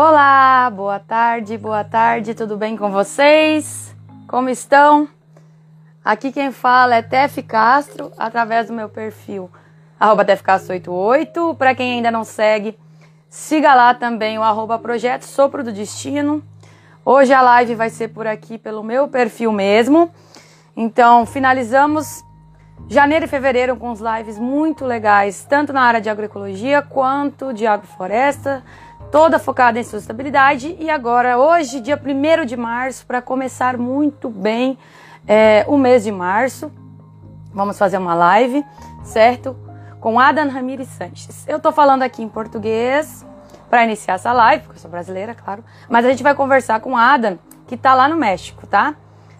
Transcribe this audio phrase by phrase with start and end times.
[0.00, 3.96] Olá, boa tarde, boa tarde, tudo bem com vocês?
[4.28, 5.08] Como estão?
[6.04, 9.50] Aqui quem fala é Tef Castro, através do meu perfil
[9.98, 11.56] arroba tefcastro88.
[11.56, 12.78] Para quem ainda não segue,
[13.28, 16.44] siga lá também o arroba Projeto Sopro do Destino.
[17.04, 20.12] Hoje a live vai ser por aqui pelo meu perfil mesmo.
[20.76, 22.22] Então, finalizamos
[22.86, 28.62] janeiro e fevereiro com lives muito legais, tanto na área de agroecologia quanto de agrofloresta,
[29.10, 30.76] toda focada em sustentabilidade.
[30.78, 34.78] E agora, hoje, dia 1 de março, para começar muito bem
[35.26, 36.70] é, o mês de março,
[37.52, 38.64] vamos fazer uma live,
[39.02, 39.56] certo?
[40.00, 41.46] Com Adam Ramires Sanches.
[41.48, 43.24] Eu tô falando aqui em português
[43.68, 46.96] para iniciar essa live, porque eu sou brasileira, claro, mas a gente vai conversar com
[46.96, 48.94] Adam, que tá lá no México, tá?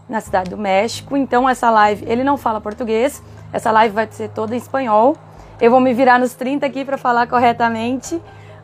[0.08, 1.16] Na cidade do México.
[1.16, 3.22] Então, essa live, ele não fala português,
[3.52, 5.16] essa live vai ser toda em espanhol.
[5.60, 8.20] Eu vou me virar nos 30 aqui para falar corretamente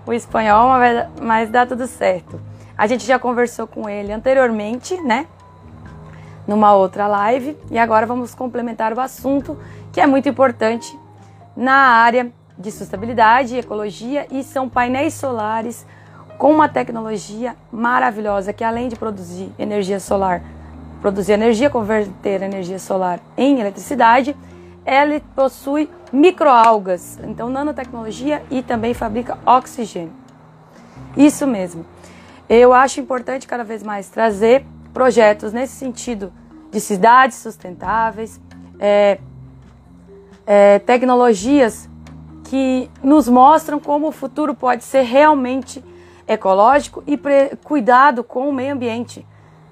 [0.06, 0.70] o espanhol,
[1.22, 2.40] mas dá tudo certo.
[2.76, 5.26] A gente já conversou com ele anteriormente, né?
[6.46, 9.56] Numa outra live, e agora vamos complementar o assunto
[9.92, 10.98] que é muito importante
[11.56, 15.86] na área de sustentabilidade, ecologia e são painéis solares
[16.36, 20.42] com uma tecnologia maravilhosa que além de produzir energia solar,
[21.00, 24.36] produzir energia, converter energia solar em eletricidade,
[24.84, 30.12] ela possui microalgas, então nanotecnologia e também fabrica oxigênio.
[31.16, 31.84] Isso mesmo.
[32.48, 36.32] Eu acho importante cada vez mais trazer projetos nesse sentido
[36.70, 38.40] de cidades sustentáveis,
[38.78, 39.18] é,
[40.46, 41.88] é, tecnologias
[42.44, 45.82] que nos mostram como o futuro pode ser realmente
[46.26, 47.18] ecológico e
[47.62, 49.26] cuidado com o meio ambiente.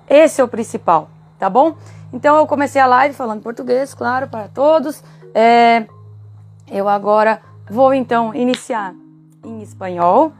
[0.09, 1.77] Esse é o principal, tá bom?
[2.13, 5.03] Então eu comecei a live falando português, claro, para todos.
[5.35, 5.87] É,
[6.71, 8.95] eu agora vou então iniciar
[9.45, 10.33] em espanhol.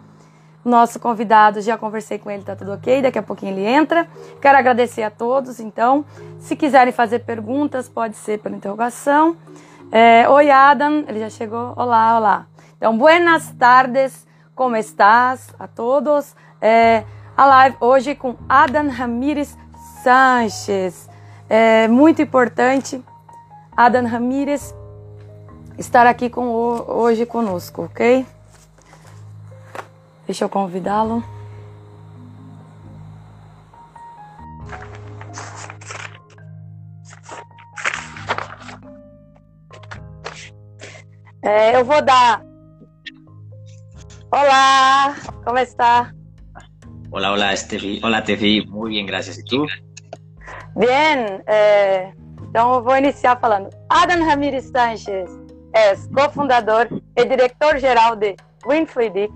[0.65, 4.07] Nosso convidado, já conversei com ele, tá tudo ok, daqui a pouquinho ele entra.
[4.41, 6.05] Quero agradecer a todos, então.
[6.39, 9.37] Se quiserem fazer perguntas, pode ser pela interrogação.
[9.91, 11.73] É, Oi, Adam, ele já chegou.
[11.77, 12.47] Olá, olá.
[12.77, 16.37] Então, buenas tardes, como estás a todos?
[16.61, 17.03] É,
[17.37, 19.59] a live hoje com Adam Ramírez
[20.05, 21.12] Sanches.
[21.49, 23.03] É muito importante,
[23.77, 24.75] Adam Ramírez,
[25.79, 26.45] estar aqui com,
[26.89, 28.27] hoje conosco, ok?
[30.27, 31.23] Deixa eu convidá-lo.
[41.43, 42.41] É, eu vou dar.
[44.31, 46.15] Olá, como está?
[47.11, 48.01] Hola, hola, Estefi.
[48.03, 48.65] Hola, Tefi.
[48.67, 49.39] Muy bien, gracias.
[49.39, 49.67] ¿Y tú?
[50.75, 52.13] Bien, é,
[52.49, 53.69] então eu vou iniciar falando.
[53.89, 55.31] Adam Ramírez Sanchez
[55.75, 59.33] é cofundador e diretor-geral de WinFluidix,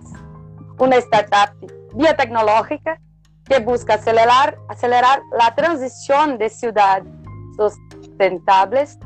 [0.78, 1.54] uma startup
[1.94, 2.98] biotecnológica
[3.44, 7.10] que busca acelerar, acelerar a transição de cidades
[7.54, 8.98] sustentáveis,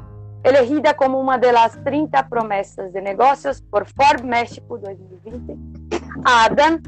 [0.44, 5.58] elegida como uma das 30 promessas de negócios por Forbes México 2020.
[6.24, 6.80] Adam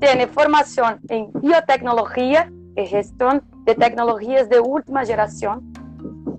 [0.00, 5.62] tem formação em biotecnologia e gestão de tecnologias de última geração.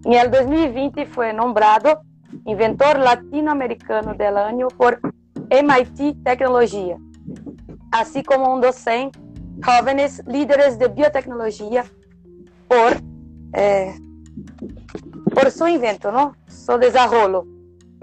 [0.04, 2.00] Em el 2020 foi nombrado
[2.48, 5.00] inventor latino-americano del año por
[5.52, 6.98] MIT Tecnologia,
[7.92, 9.12] assim como um dos 100
[9.64, 11.86] jóvenes líderes de biotecnologia
[12.68, 12.98] por
[13.54, 13.94] eh,
[15.36, 16.36] por su invento, ¿no?
[16.48, 17.46] Su desarrollo,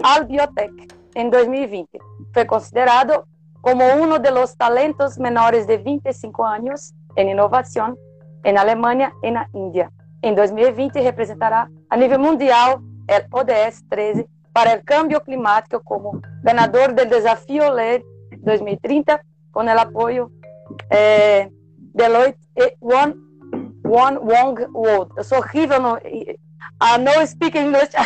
[0.03, 1.89] Albiotech, em 2020.
[2.33, 3.27] Foi considerado
[3.61, 7.97] como um dos talentos menores de 25 anos em inovação
[8.47, 9.91] em Alemanha e na Índia.
[10.23, 16.93] Em 2020, representará a nível mundial o ODS 13 para o câmbio climático como ganador
[16.93, 18.03] do desafio LED
[18.39, 19.19] 2030
[19.51, 20.31] com o apoio
[20.89, 21.49] eh,
[21.93, 23.15] Deloitte e One,
[23.83, 25.11] One Wong World.
[25.17, 25.97] Eu sou horrível no...
[26.79, 27.91] I no speak English.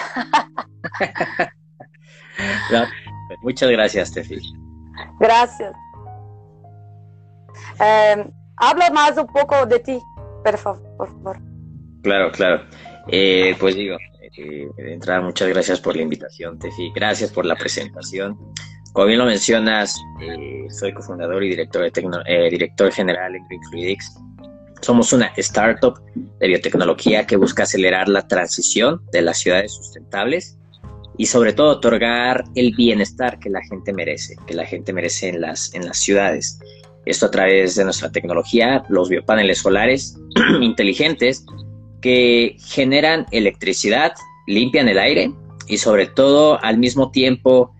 [3.44, 4.40] Muchas gracias, Tefi.
[5.20, 5.76] Gracias.
[7.80, 10.00] Eh, habla más un poco de ti.
[10.44, 11.40] Por favor.
[12.04, 12.64] Claro, claro.
[13.08, 13.98] Eh, pues digo,
[14.38, 16.92] eh, de entrada, muchas gracias por la invitación, Tefi.
[16.96, 18.38] Gracias por la presentación.
[18.94, 24.16] Como bien lo mencionas, eh, soy cofundador y director, de director general en Green Fluidics.
[24.82, 26.02] Somos una startup
[26.40, 30.58] de biotecnología que busca acelerar la transición de las ciudades sustentables
[31.18, 35.42] y sobre todo otorgar el bienestar que la gente merece, que la gente merece en
[35.42, 36.60] las, en las ciudades.
[37.06, 40.18] Esto a través de nuestra tecnología, los biopaneles solares
[40.62, 41.46] inteligentes
[42.02, 44.14] que generan electricidad,
[44.48, 45.32] limpian el aire
[45.68, 47.74] y sobre todo al mismo tiempo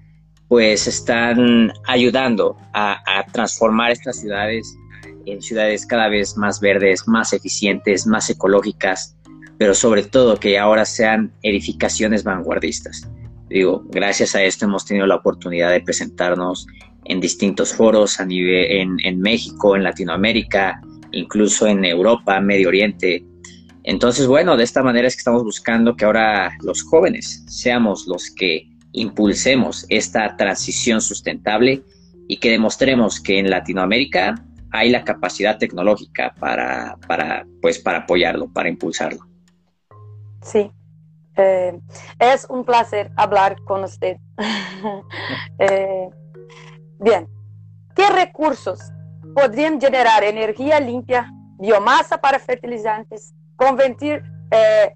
[0.48, 4.76] pues están ayudando a, transformar estas ciudades
[5.26, 9.16] en ciudades cada vez más verdes, más eficientes, más ecológicas,
[9.58, 13.10] pero sobre todo que ahora sean edificaciones vanguardistas.
[13.48, 16.68] Digo, gracias a esto hemos tenido la oportunidad de presentarnos
[17.06, 20.82] en distintos foros a nivel en, en México, en Latinoamérica,
[21.12, 23.24] incluso en Europa, Medio Oriente.
[23.84, 28.30] Entonces, bueno, de esta manera es que estamos buscando que ahora los jóvenes seamos los
[28.32, 31.84] que impulsemos esta transición sustentable
[32.28, 34.36] y que demostremos que en Latinoamérica
[34.72, 39.28] hay la capacidad tecnológica para, para, pues, para apoyarlo, para impulsarlo.
[40.42, 40.72] Sí,
[41.36, 41.78] eh,
[42.20, 44.18] es un placer hablar con usted.
[45.60, 46.10] eh,
[47.02, 47.28] bien,
[47.96, 48.80] ¿qué recursos
[49.36, 54.94] podrían generar energía limpia, biomasa para fertilizantes, convertir eh,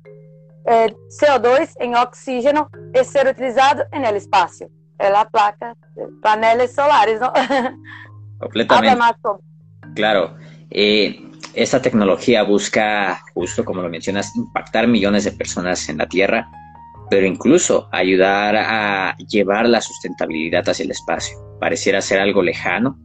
[0.65, 4.69] eh, CO2 en oxígeno y ser utilizado en el espacio?
[4.97, 5.75] Es la placa
[6.21, 7.31] paneles solares, ¿no?
[8.39, 8.97] Completamente.
[9.95, 10.35] Claro.
[10.69, 11.21] Eh,
[11.53, 16.49] esta tecnología busca, justo como lo mencionas, impactar millones de personas en la Tierra,
[17.09, 21.37] pero incluso ayudar a llevar la sustentabilidad hacia el espacio.
[21.59, 22.99] Pareciera ser algo lejano,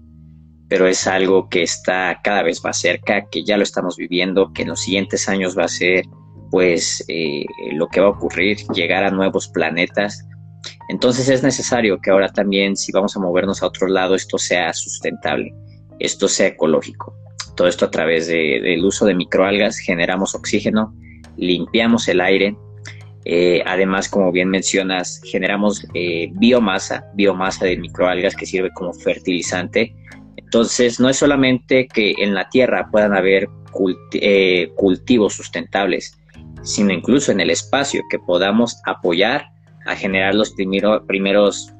[0.68, 4.62] pero es algo que está cada vez más cerca, que ya lo estamos viviendo, que
[4.62, 6.04] en los siguientes años va a ser
[6.50, 10.26] pues eh, lo que va a ocurrir, llegar a nuevos planetas.
[10.88, 14.72] Entonces es necesario que ahora también, si vamos a movernos a otro lado, esto sea
[14.72, 15.54] sustentable,
[15.98, 17.14] esto sea ecológico.
[17.56, 20.94] Todo esto a través del uso de microalgas generamos oxígeno,
[21.36, 22.56] limpiamos el aire,
[23.24, 29.94] eh, además, como bien mencionas, generamos eh, biomasa, biomasa de microalgas que sirve como fertilizante.
[30.36, 33.48] Entonces, no es solamente que en la tierra puedan haber
[34.14, 36.18] eh, cultivos sustentables,
[36.62, 39.46] sino incluso en el espacio que podamos apoyar
[39.86, 40.54] a generar los
[41.06, 41.72] primeros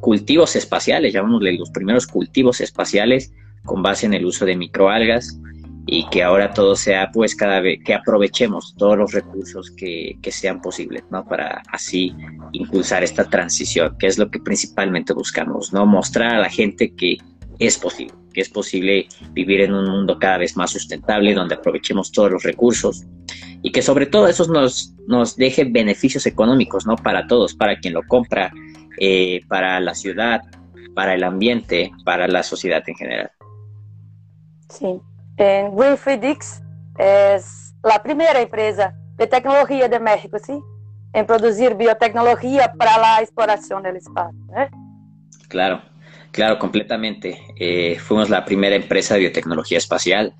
[0.00, 3.32] cultivos espaciales, llamémosle los primeros cultivos espaciales
[3.64, 5.38] con base en el uso de microalgas
[5.86, 10.32] y que ahora todo sea pues cada vez que aprovechemos todos los recursos que, que,
[10.32, 11.24] sean posibles, ¿no?
[11.26, 12.14] Para así
[12.52, 15.84] impulsar esta transición, que es lo que principalmente buscamos, ¿no?
[15.84, 17.18] Mostrar a la gente que
[17.58, 22.10] es posible, que es posible vivir en un mundo cada vez más sustentable, donde aprovechemos
[22.12, 23.04] todos los recursos
[23.62, 26.96] y que sobre todo eso nos, nos deje beneficios económicos, ¿no?
[26.96, 28.52] Para todos, para quien lo compra,
[28.98, 30.40] eh, para la ciudad,
[30.94, 33.30] para el ambiente, para la sociedad en general.
[34.68, 35.00] Sí.
[35.36, 36.62] En Greenfreedix
[36.98, 40.60] es la primera empresa de tecnología de México, ¿sí?
[41.12, 44.38] En producir biotecnología para la exploración del espacio.
[44.56, 44.68] ¿eh?
[45.48, 45.82] Claro,
[46.30, 47.38] claro, completamente.
[47.58, 50.34] Eh, fuimos la primera empresa de biotecnología espacial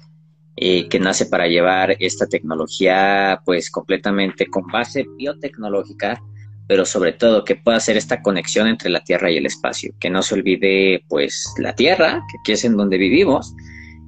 [0.57, 6.21] eh, que nace para llevar esta tecnología pues completamente con base biotecnológica,
[6.69, 10.11] pero sobre todo que pueda hacer esta conexión entre la Tierra y el espacio, que
[10.11, 13.55] no se olvide pues la Tierra, que aquí es en donde vivimos,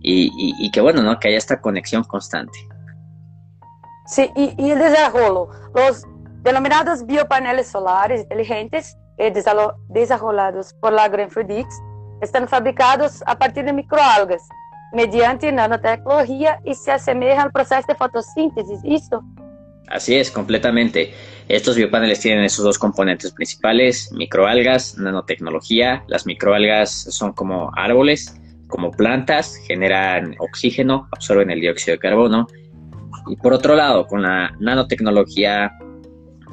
[0.03, 1.19] y, que bueno, ¿no?
[1.19, 2.59] Que haya esta conexión constante.
[4.07, 6.05] Sí, y, el desarrollo, los
[6.43, 9.33] denominados biopaneles solares inteligentes eh,
[9.89, 11.67] desarrollados por la Greenfreedix
[12.21, 14.43] están fabricados a partir de microalgas,
[14.93, 19.23] mediante nanotecnología y se asemejan al proceso de fotosíntesis, ¿esto?
[19.89, 21.15] Así es, completamente.
[21.49, 26.03] Estos biopaneles tienen esos dos componentes principales, microalgas, nanotecnología.
[26.09, 28.35] Las microalgas son como árboles
[28.69, 32.47] como plantas, generan oxígeno, absorben el dióxido de carbono.
[33.29, 35.73] Y por otro lado, con la nanotecnología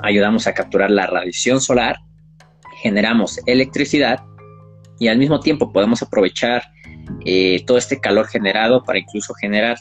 [0.01, 1.98] ayudamos a capturar la radiación solar,
[2.82, 4.24] generamos electricidad
[5.00, 6.63] y al mismo tiempo podemos aprovechar
[7.25, 9.77] eh, todo este calor generado para incluso generar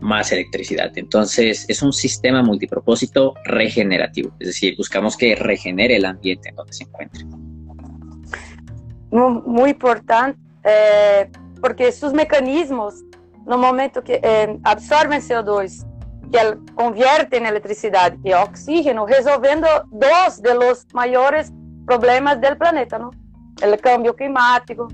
[0.00, 0.92] más electricidad.
[0.96, 6.72] Entonces es un sistema multipropósito regenerativo, es decir, buscamos que regenere el ambiente en donde
[6.72, 7.24] se encuentre.
[9.10, 10.38] Muy, muy importante.
[10.64, 11.28] Eh,
[11.62, 13.02] porque sus mecanismos,
[13.46, 15.86] no momento que eh, absorben CO2,
[16.30, 16.38] que
[16.74, 21.52] convierten en electricidad y oxígeno, resolviendo dos de los mayores
[21.86, 23.10] problemas del planeta, ¿no?
[23.62, 24.88] El cambio climático.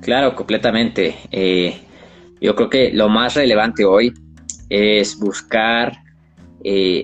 [0.00, 1.16] Claro, completamente.
[1.30, 1.80] Eh,
[2.40, 4.14] yo creo que lo más relevante hoy
[4.70, 5.98] es buscar
[6.62, 7.02] eh,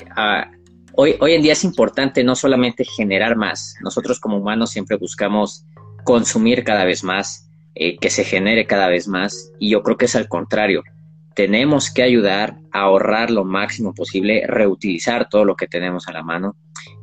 [0.94, 5.64] hoy, hoy en día es importante no solamente generar más, nosotros como humanos siempre buscamos
[6.04, 10.04] consumir cada vez más, eh, que se genere cada vez más y yo creo que
[10.04, 10.83] es al contrario.
[11.35, 16.23] Tenemos que ayudar a ahorrar lo máximo posible, reutilizar todo lo que tenemos a la
[16.23, 16.54] mano.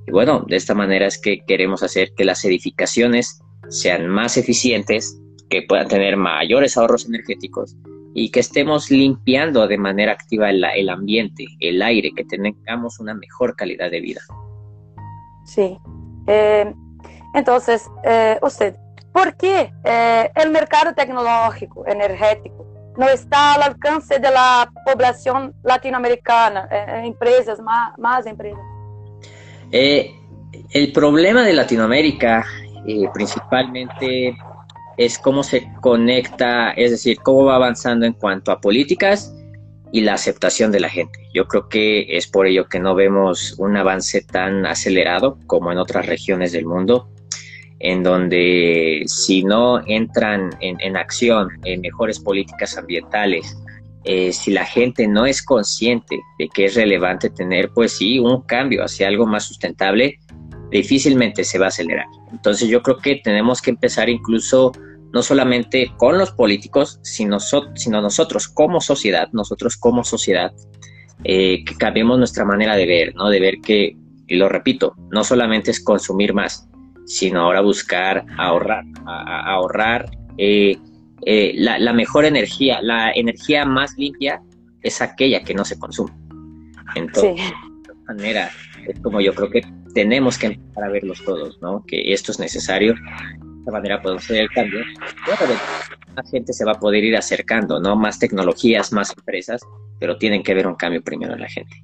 [0.08, 5.20] Y bueno, de esta manera es que queremos hacer que las edificaciones sean más eficientes,
[5.50, 7.75] que puedan tener mayores ahorros energéticos
[8.13, 13.56] y que estemos limpiando de manera activa el, ambiente, el aire, que tengamos una mejor
[13.56, 14.22] calidad de vida.
[15.46, 15.78] Sí.
[16.28, 16.74] Eh,
[17.34, 18.75] entonces, eh, usted,
[19.13, 22.62] ¿Por qué eh, el mercado tecnológico energético
[22.98, 27.60] no está al alcance de la población latinoamericana, eh, eh, empresas,
[27.98, 28.60] más, empresas?
[29.72, 30.13] Eh,
[30.72, 32.46] el problema de Latinoamérica
[33.13, 34.36] principalmente
[34.98, 39.34] es cómo se conecta, es decir, cómo va avanzando en cuanto a políticas
[39.91, 41.27] y la aceptación de la gente.
[41.34, 45.77] Yo creo que es por ello que no vemos un avance tan acelerado como en
[45.77, 47.08] otras regiones del mundo
[47.83, 53.57] en donde si no entran en, acción en mejores políticas ambientales,
[54.03, 58.41] eh, si la gente no es consciente de que es relevante tener, pues sí, un
[58.43, 60.19] cambio hacia algo más sustentable,
[60.69, 62.05] difícilmente se va a acelerar.
[62.31, 64.71] Entonces yo creo que tenemos que empezar incluso
[65.11, 67.39] no solamente con los políticos, sino,
[68.01, 70.53] nosotros como sociedad, nosotros como sociedad,
[71.23, 73.29] eh, que cambiemos nuestra manera de ver, ¿no?
[73.29, 73.97] De ver que,
[74.27, 76.69] y lo repito, no solamente es consumir más,
[77.12, 80.77] sino ahora buscar ahorrar, ahorrar eh,
[81.25, 84.41] eh, la, mejor energía, la energía más limpia
[84.82, 86.13] es aquella que no se consume.
[86.96, 88.50] Entonces, de esta manera,
[88.88, 89.62] es como yo creo que
[89.94, 91.84] tenemos que empezar a verlos todos, ¿no?
[91.86, 92.94] Que esto es necesario.
[92.94, 94.80] De esta manera podemos hacer el cambio.
[96.15, 97.98] la gente se va a poder ir acercando, ¿no?
[97.98, 99.62] Más tecnologías, más empresas,
[100.00, 101.84] pero tienen que ver un cambio primero en la gente.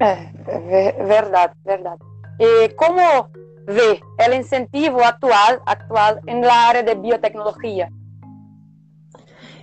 [0.00, 1.96] Eh, verdad, verdad.
[2.76, 3.30] ¿Cómo
[3.66, 7.88] ve el incentivo actual, actual en la área de biotecnología?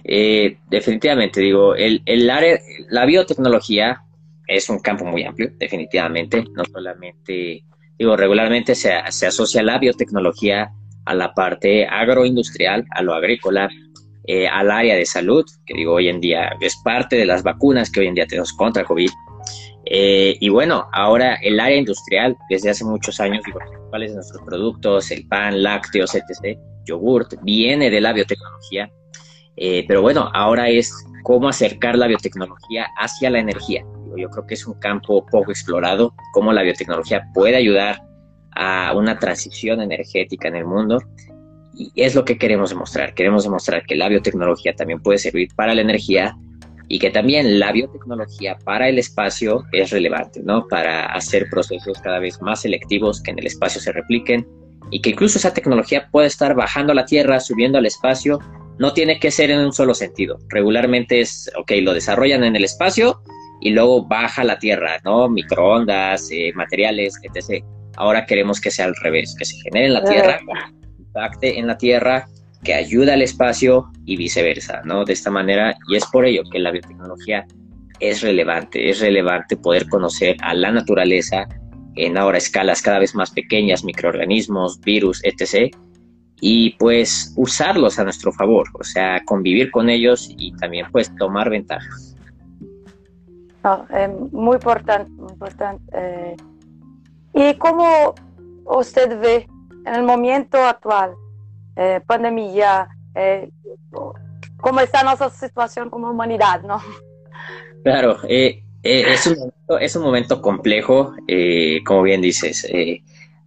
[0.04, 2.58] Eh, definitivamente, digo, el, el área,
[2.90, 4.02] la biotecnología
[4.48, 7.64] es un campo muy amplio, definitivamente, no solamente,
[8.00, 10.72] digo, regularmente se, se asocia la biotecnología
[11.06, 13.70] a la parte agroindustrial, a lo agrícola,
[14.26, 17.90] eh, al área de salud, que digo, hoy en día es parte de las vacunas
[17.90, 19.10] que hoy en día tenemos contra COVID,
[19.90, 23.44] eh, y bueno, ahora el área industrial, desde hace muchos años,
[23.90, 28.92] cuáles nuestros productos, el pan, lácteos, etc., yogurt, viene de la biotecnología.
[29.56, 33.86] Eh, pero bueno, ahora es cómo acercar la biotecnología hacia la energía.
[34.16, 38.02] Yo creo que es un campo poco explorado, cómo la biotecnología puede ayudar
[38.56, 41.00] a una transición energética en el mundo.
[41.74, 43.14] Y es lo que queremos demostrar.
[43.14, 46.36] Queremos demostrar que la biotecnología también puede servir para la energía,
[46.90, 50.68] y que también la biotecnología para el espacio es relevante, ¿no?
[50.68, 54.48] Para hacer procesos cada vez más selectivos que en el espacio se repliquen
[54.90, 58.40] y que incluso esa tecnología puede estar bajando a la Tierra, subiendo al espacio,
[58.80, 60.40] no tiene que ser en un solo sentido.
[60.50, 63.22] Regularmente es, ok, lo desarrollan en el espacio
[63.60, 65.28] y luego baja a la Tierra, ¿no?
[65.28, 67.66] Microondas, eh, materiales, etc.
[67.98, 70.40] Ahora queremos que sea al revés, que se genere en la Tierra,
[71.00, 72.28] impacte en la Tierra
[72.64, 75.06] que ayuda al espacio y viceversa, ¿no?
[75.06, 77.46] De esta manera, y es por ello que la biotecnología
[78.00, 81.48] es relevante, es relevante poder conocer a la naturaleza
[81.96, 85.76] en ahora escalas cada vez más pequeñas, microorganismos, virus, etc.
[86.40, 91.50] Y pues usarlos a nuestro favor, o sea, convivir con ellos y también pues tomar
[91.50, 92.16] ventajas.
[93.90, 95.84] Eh, muy importante, muy importante.
[95.94, 96.36] Eh,
[97.34, 98.16] ¿Y cómo
[98.66, 99.48] usted ve
[99.86, 101.16] en el momento actual
[101.78, 103.50] eh, pandemia, eh,
[104.58, 106.82] cómo está nuestra situación como humanidad, ¿no?
[107.84, 111.14] Claro, eh, es un momento complejo,
[111.86, 112.68] como bien dices,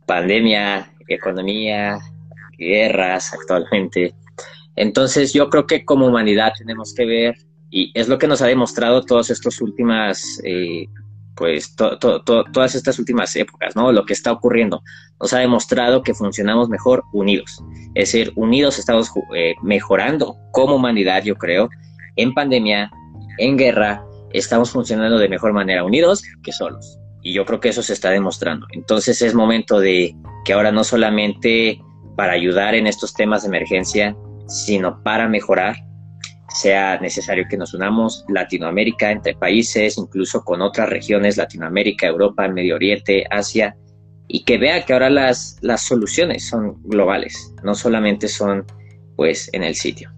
[0.07, 1.99] pandemia, economía,
[2.57, 4.15] guerras actualmente.
[4.77, 7.37] Entonces yo creo que como humanidad tenemos que ver,
[7.71, 10.41] y es lo que nos ha demostrado todas estas últimas
[11.41, 13.93] pues todas estas últimas épocas, ¿no?
[13.93, 14.83] Lo que está ocurriendo
[15.19, 17.65] nos ha demostrado que funcionamos mejor unidos.
[17.95, 21.71] Es decir, unidos estamos eh, mejorando como humanidad, yo creo,
[22.17, 22.91] en pandemia,
[23.39, 24.05] en guerra,
[24.35, 26.99] estamos funcionando de mejor manera unidos que solos.
[27.23, 28.67] Y yo creo que eso se está demostrando.
[28.73, 31.81] Entonces es momento de que ahora no solamente
[32.19, 34.15] para ayudar en estos temas de emergencia,
[34.47, 35.77] sino para mejorar,
[36.53, 42.75] sea necesario que nos unamos Latinoamérica entre países, incluso con otras regiones, Latinoamérica, Europa, Medio
[42.75, 43.77] Oriente, Asia,
[44.27, 48.65] y que vea que ahora las, las soluciones son globales, no solamente son
[49.17, 50.11] pues en el sitio.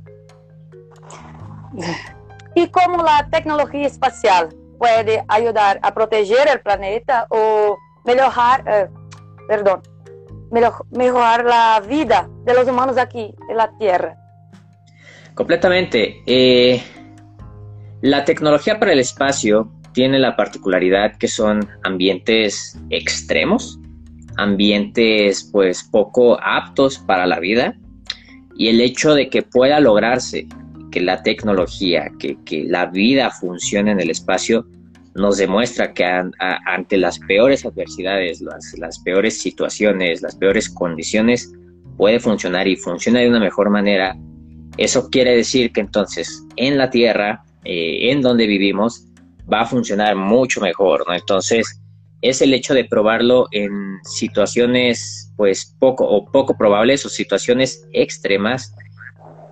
[2.54, 8.88] ¿Y cómo la tecnología espacial puede ayudar a proteger el planeta o mejorar, eh,
[9.48, 9.80] perdón,
[10.90, 14.21] mejorar la vida de los humanos aquí en la Tierra?
[15.34, 16.22] Completamente.
[16.26, 16.82] Eh,
[18.02, 23.78] la tecnología para el espacio tiene la particularidad que son ambientes extremos,
[24.36, 27.76] ambientes pues poco aptos para la vida
[28.56, 30.46] y el hecho de que pueda lograrse
[30.90, 34.66] que la tecnología, que, la vida funcione en el espacio,
[35.14, 41.52] nos demuestra que ante las peores adversidades, las, las peores situaciones, las peores condiciones,
[41.96, 44.16] puede funcionar y funciona de una mejor manera
[44.76, 49.04] Eso quiere decir que entonces en la Tierra, eh, en donde vivimos,
[49.52, 51.14] va a funcionar mucho mejor, ¿no?
[51.14, 51.80] Entonces,
[52.22, 58.74] es el hecho de probarlo en situaciones, pues, poco o poco probables o situaciones extremas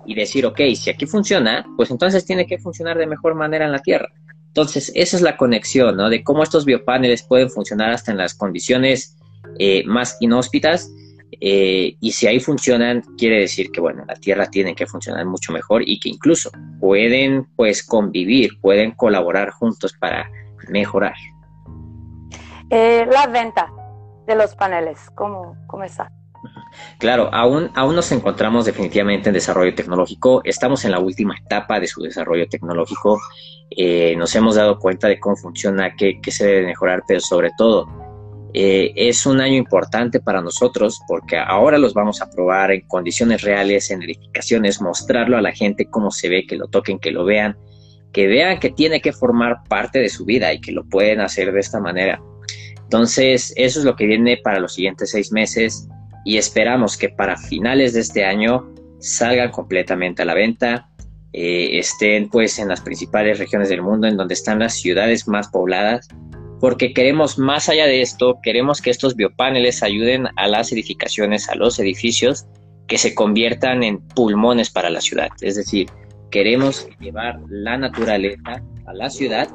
[0.05, 3.71] y decir, ok, si aquí funciona, pues entonces tiene que funcionar de mejor manera en
[3.71, 4.09] la Tierra.
[4.47, 6.09] Entonces, esa es la conexión, ¿no?
[6.09, 9.17] De cómo estos biopaneles pueden funcionar hasta en las condiciones
[9.59, 10.89] eh, más inhóspitas.
[11.39, 15.53] Eh, y si ahí funcionan, quiere decir que, bueno, la Tierra tiene que funcionar mucho
[15.53, 20.29] mejor y que incluso pueden, pues, convivir, pueden colaborar juntos para
[20.69, 21.15] mejorar.
[22.69, 23.71] Eh, la venta
[24.27, 26.11] de los paneles, ¿cómo, cómo está?
[26.97, 31.87] Claro, aún, aún nos encontramos definitivamente en desarrollo tecnológico, estamos en la última etapa de
[31.87, 33.19] su desarrollo tecnológico,
[33.69, 37.87] eh, nos hemos dado cuenta de cómo funciona, qué, se debe mejorar, pero sobre todo
[38.53, 43.43] eh, es un año importante para nosotros porque ahora los vamos a probar en condiciones
[43.43, 47.23] reales, en edificaciones, mostrarlo a la gente cómo se ve, que lo toquen, que lo
[47.23, 47.57] vean,
[48.11, 51.53] que vean que tiene que formar parte de su vida y que lo pueden hacer
[51.53, 52.21] de esta manera.
[52.83, 55.87] Entonces, eso es lo que viene para los siguientes seis meses
[56.25, 60.89] y esperamos que para finales de este año salgan completamente a la venta,
[61.31, 65.47] eh, estén pues en las principales regiones del mundo en donde están las ciudades más
[65.47, 66.09] pobladas,
[66.61, 71.55] porque queremos más allá de esto, queremos que estos biopaneles ayuden a las edificaciones, a
[71.55, 72.45] los edificios,
[72.87, 75.29] que se conviertan en pulmones para la ciudad.
[75.41, 75.87] Es decir,
[76.29, 79.49] queremos llevar la naturaleza a la ciudad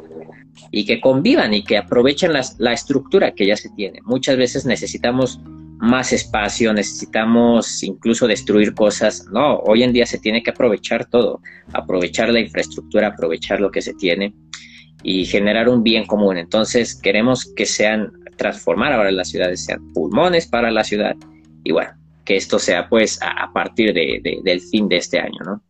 [0.72, 4.00] y que convivan y que aprovechen la estructura que ya se tiene.
[4.02, 5.38] Muchas veces necesitamos
[5.78, 9.26] más espacio, necesitamos incluso destruir cosas.
[9.30, 11.40] No, hoy en día se tiene que aprovechar todo,
[11.72, 14.34] aprovechar la infraestructura, aprovechar lo que se tiene
[15.08, 16.36] y generar un bien común.
[16.36, 21.14] Entonces queremos que sean, transformar ahora las ciudades, sean pulmones para la ciudad
[21.62, 21.92] y bueno,
[22.24, 25.62] que esto sea pues a, partir del fin de este año, ¿no?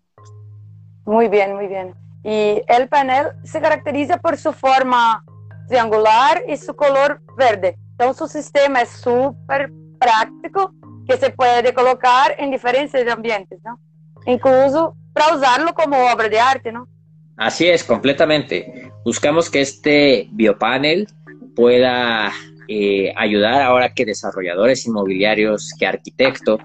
[1.04, 1.94] Muy bien, muy bien.
[2.24, 5.22] Y el panel se caracteriza por su forma
[5.68, 7.76] triangular y su color verde.
[7.90, 10.72] Entonces su sistema es súper práctico
[11.06, 13.78] que se puede colocar en diferentes ambientes, ¿no?
[14.24, 16.88] Incluso para usarlo como obra de arte, ¿no?
[17.36, 18.90] Así es, completamente.
[19.06, 21.06] Buscamos que este biopanel
[21.54, 22.32] pueda
[22.66, 26.58] eh, ayudar ahora que desarrolladores inmobiliarios, que arquitectos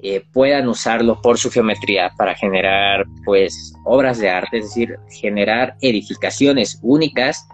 [0.00, 5.74] eh, puedan usarlo por su geometría para generar pues obras de arte, es decir, generar
[5.80, 7.48] edificaciones únicas,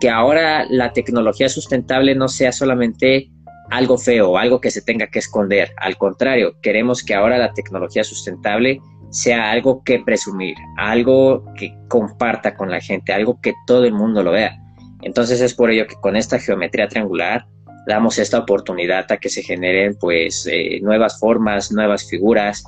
[0.00, 3.28] que ahora la tecnología sustentable no sea solamente
[3.70, 5.70] algo feo, algo que se tenga que esconder.
[5.82, 8.80] Al contrario, queremos que ahora la tecnología sustentable
[9.14, 14.24] sea algo que presumir, algo que comparta con la gente, algo que todo el mundo
[14.24, 14.58] lo vea.
[15.02, 17.46] Entonces es por ello que con esta geometría triangular
[17.86, 22.64] damos esta oportunidad a que se generen pues eh, nuevas formas, nuevas figuras,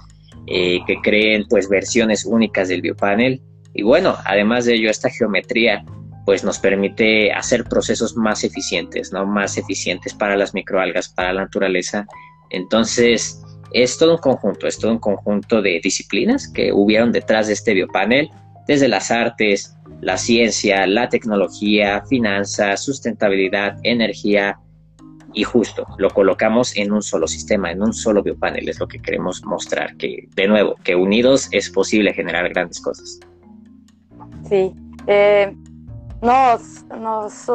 [0.47, 3.43] eh, que creen pues versiones únicas del biopanel.
[3.75, 5.85] Y bueno, además de ello, esta geometría
[6.27, 9.27] pues nos permite hacer procesos más eficientes, ¿no?
[9.27, 12.07] Más eficientes para las microalgas, para la naturaleza.
[12.51, 17.55] Entonces, es todo un conjunto, es todo un conjunto de disciplinas que hubieron detrás de
[17.55, 18.31] este biopanel,
[18.67, 24.59] desde las artes, la ciencia, la tecnología, finanzas, sustentabilidad, energía,
[25.37, 29.01] y justo lo colocamos en un solo sistema, en un solo biopanel, es lo que
[29.01, 33.21] queremos mostrar, que de nuevo, que unidos es posible generar grandes cosas.
[34.49, 34.73] Sí,
[35.07, 35.55] eh,
[36.23, 37.51] nos, nos,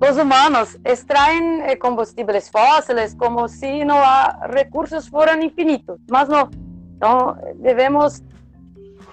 [0.00, 4.00] los humanos extraen eh, combustibles fósiles como si no
[4.46, 6.48] recursos fueran infinitos, más no,
[7.00, 8.22] no debemos,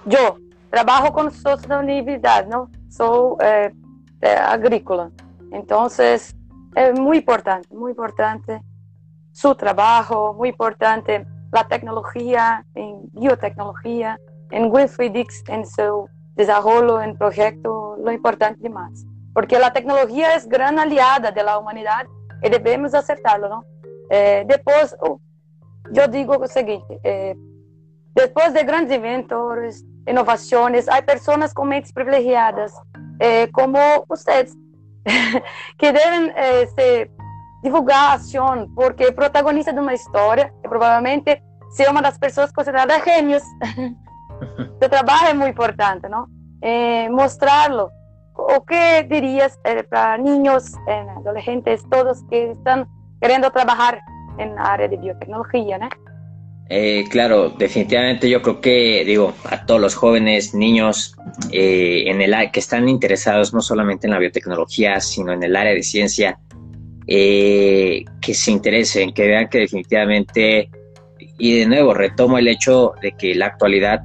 [0.06, 0.38] yo
[0.70, 2.70] trabajo con sostenibilidad, ¿no?
[2.88, 3.72] Soy eh,
[4.22, 5.10] eh, agrícola,
[5.52, 6.34] entonces
[6.74, 8.62] es muy importante, muy importante
[9.32, 14.18] su trabajo, muy importante la tecnología en biotecnología,
[14.50, 19.06] en Wilfried Dix, en su desarrollo, en proyecto lo importante demais.
[19.38, 22.08] Porque a tecnologia é grande aliada da humanidade
[22.42, 23.62] e devemos acertá-lo, não?
[24.10, 24.92] É, depois,
[25.94, 27.36] eu digo o seguinte: é,
[28.16, 32.72] depois de grandes inventos, inovações, há pessoas com mentes privilegiadas,
[33.20, 34.52] é, como vocês,
[35.78, 37.08] que devem é, se
[37.62, 43.04] divulgar a ação, porque protagonista de uma história e provavelmente ser uma das pessoas consideradas
[43.04, 43.44] gênios.
[44.82, 46.26] o trabalho é muito importante, não?
[46.60, 47.88] Eh, mostrarlo.
[48.50, 52.88] ¿O qué dirías eh, para niños, eh, adolescentes, todos que están
[53.20, 54.00] queriendo trabajar
[54.38, 55.76] en la área de biotecnología?
[55.76, 55.88] ¿no?
[57.10, 61.14] claro, definitivamente yo creo que, digo, a todos los jóvenes, niños
[61.50, 65.82] en el que están interesados no solamente en la biotecnología, sino en el área de
[65.82, 66.38] ciencia,
[67.06, 70.70] que se interesen, que vean que definitivamente
[71.38, 74.02] y de nuevo retomo el hecho de que la actualidad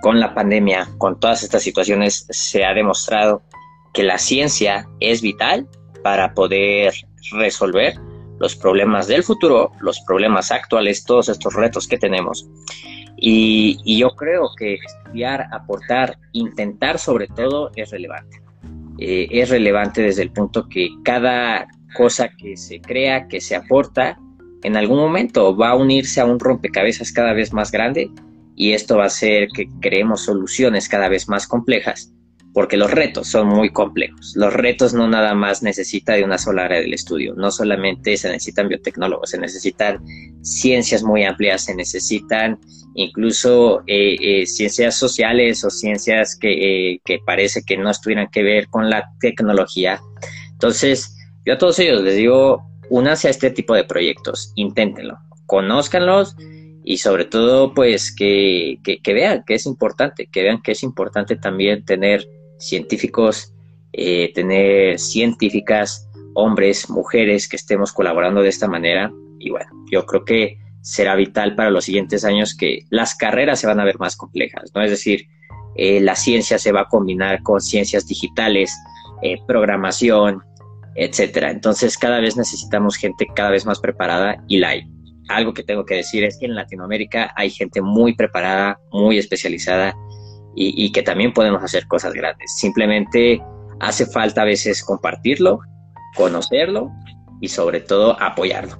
[0.00, 3.42] con la pandemia, con todas estas situaciones, se ha demostrado
[3.92, 5.68] que la ciencia es vital
[6.02, 6.94] para poder
[7.32, 7.94] resolver
[8.38, 12.48] los problemas del futuro, los problemas actuales, todos estos retos que tenemos.
[13.16, 18.40] Y, yo creo que estudiar, aportar, intentar sobre todo es relevante.
[18.98, 24.18] Eh, es relevante desde el punto que cada cosa que se crea, que se aporta,
[24.62, 28.10] en algún momento va a unirse a un rompecabezas cada vez más grande
[28.56, 32.12] y esto va a hacer que creemos soluciones cada vez más complejas
[32.52, 34.32] porque los retos son muy complejos.
[34.34, 38.28] Los retos no nada más necesita de una sola área del estudio, no solamente se
[38.28, 40.02] necesitan biotecnólogos, se necesitan
[40.42, 42.58] ciencias muy amplias, se necesitan
[42.94, 48.68] incluso eh, eh, ciencias sociales o ciencias que, eh, parece que no estuvieran que ver
[48.68, 50.00] con la tecnología.
[50.52, 56.34] Entonces, yo a todos ellos les digo, únanse a este tipo de proyectos, inténtenlo, conózcanlos
[56.84, 61.84] y sobre todo pues que, vean que es importante, que vean que es importante también
[61.84, 62.26] tener
[62.60, 63.52] científicos,
[63.92, 69.12] eh, tener científicas, hombres, mujeres que estemos colaborando de esta manera.
[69.38, 73.66] Y bueno, yo creo que será vital para los siguientes años que las carreras se
[73.66, 74.82] van a ver más complejas, ¿no?
[74.82, 75.26] Es decir,
[75.76, 78.72] eh, la ciencia se va a combinar con ciencias digitales,
[79.22, 80.42] eh, programación,
[80.94, 81.50] etcétera.
[81.50, 84.82] Entonces, cada vez necesitamos gente cada vez más preparada y la hay.
[85.28, 89.94] Algo que tengo que decir es que en Latinoamérica hay gente muy preparada, muy especializada
[90.54, 92.56] y, que también podemos hacer cosas grandes.
[92.56, 93.42] Simplemente
[93.80, 95.60] hace falta a veces compartirlo,
[96.16, 96.90] conocerlo
[97.40, 98.76] y sobre todo apoyarlo.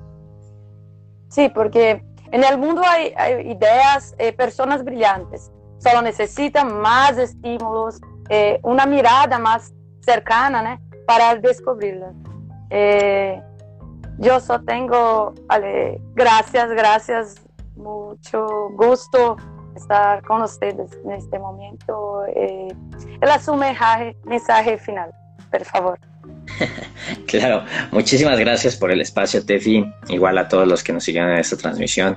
[1.28, 2.02] Sí, porque
[2.32, 3.14] en el mundo hay,
[3.48, 11.04] ideas, eh, personas brillantes, solo necesitan más estímulos, eh, una mirada más cercana ¿no?
[11.06, 12.14] para descubrirlas.
[12.70, 13.40] Eh,
[14.18, 15.34] yo solo tengo,
[16.14, 17.36] gracias, gracias,
[17.76, 19.36] mucho gusto
[19.76, 22.24] estar con ustedes en este momento.
[22.34, 22.68] Eh,
[23.20, 25.10] el su mensaje, final,
[25.50, 25.98] por favor.
[27.26, 29.84] claro, muchísimas gracias por el espacio, Tefi.
[30.08, 32.16] Igual a todos los que nos siguen en esta transmisión.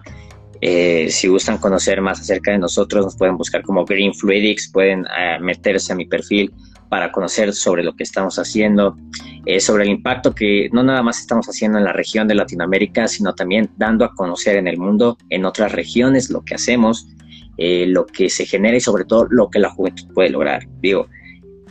[0.61, 5.05] Eh, si gustan conocer más acerca de nosotros, nos pueden buscar como Green Fluidics, pueden
[5.17, 6.53] eh, meterse a mi perfil
[6.87, 8.95] para conocer sobre lo que estamos haciendo,
[9.45, 13.07] eh, sobre el impacto que no nada más estamos haciendo en la región de Latinoamérica,
[13.07, 17.07] sino también dando a conocer en el mundo, en otras regiones, lo que hacemos,
[17.57, 20.67] eh, lo que se genera y sobre todo lo que la juventud puede lograr.
[20.79, 21.07] Digo,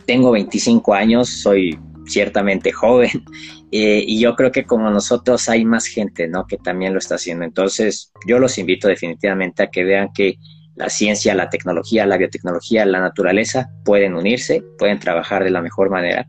[0.05, 3.09] tengo 25 años, soy ciertamente joven
[3.71, 6.45] eh, y yo creo que como nosotros hay más gente, ¿no?
[6.47, 7.45] Que también lo está haciendo.
[7.45, 10.37] Entonces, yo los invito definitivamente a que vean que
[10.75, 15.89] la ciencia, la tecnología, la biotecnología, la naturaleza pueden unirse, pueden trabajar de la mejor
[15.89, 16.27] manera.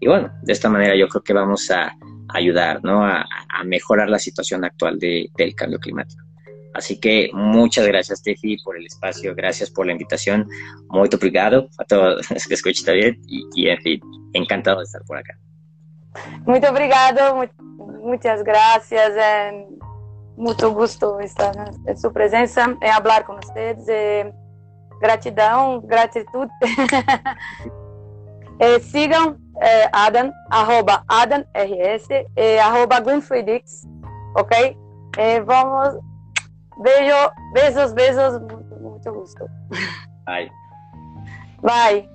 [0.00, 1.96] Y bueno, de esta manera yo creo que vamos a
[2.28, 3.04] ayudar, ¿no?
[3.04, 3.24] A,
[3.64, 6.22] mejorar la situación actual del cambio climático.
[6.74, 10.48] Así que muchas gracias, Tefi, por el espacio, gracias por la invitación.
[10.88, 14.00] Muy obrigado a todos que escuchan bien y, en fin,
[14.32, 15.38] encantado de estar por acá.
[16.44, 17.48] Muy obrigado,
[18.02, 19.12] muchas gracias.
[19.16, 19.66] Eh,
[20.36, 21.54] mucho gusto estar
[21.86, 23.86] en su presencia, en hablar con ustedes.
[23.88, 24.32] Eh,
[25.00, 26.48] gratidão, gratitud.
[28.58, 33.86] eh, sigam eh, Adam, arroba Adam RS, eh, arroba Greenfreedix,
[34.36, 34.52] ok?
[35.18, 35.98] Eh, vamos
[36.76, 39.48] Beijo, beijos, beijos, muito, muito gusto.
[40.26, 40.50] Bye.
[41.62, 42.13] Bye.